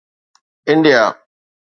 [0.69, 1.03] India